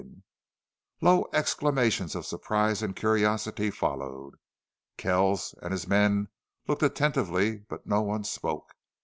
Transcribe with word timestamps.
Low 1.01 1.27
exclamations 1.31 2.15
of 2.15 2.25
surprise 2.25 2.81
and 2.81 2.95
curiosity 2.95 3.69
followed. 3.69 4.33
Kells 4.97 5.53
and 5.61 5.71
his 5.71 5.87
men 5.87 6.29
looked 6.67 6.81
attentively, 6.81 7.59
but 7.69 7.85
no 7.85 8.01
one 8.01 8.23
spoke. 8.23 8.71